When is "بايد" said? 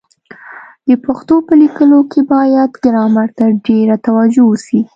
2.31-2.71